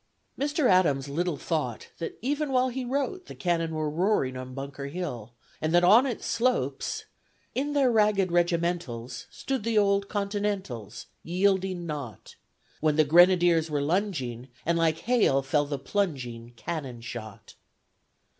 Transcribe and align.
."Mr. 0.45 0.67
Adams 0.67 1.07
little 1.07 1.37
thought 1.37 1.89
that 1.99 2.17
even 2.23 2.51
while 2.51 2.69
he 2.69 2.83
wrote, 2.83 3.27
the 3.27 3.35
cannon 3.35 3.75
were 3.75 3.87
roaring 3.87 4.35
on 4.35 4.55
Bunker 4.55 4.87
Hill, 4.87 5.31
and 5.61 5.75
that 5.75 5.83
on 5.83 6.07
its 6.07 6.25
slopes, 6.25 7.05
In 7.53 7.73
their 7.73 7.91
ragged 7.91 8.31
regimentals 8.31 9.27
Stood 9.29 9.61
the 9.63 9.77
old 9.77 10.09
Continentals, 10.09 11.05
Yielding 11.21 11.85
not, 11.85 12.33
When 12.79 12.95
the 12.95 13.03
grenadiers 13.05 13.69
were 13.69 13.79
lunging, 13.83 14.47
And 14.65 14.75
like 14.75 15.01
hail 15.01 15.43
fell 15.43 15.67
the 15.67 15.77
plunging 15.77 16.53
Cannon 16.55 17.01
shot. 17.01 17.53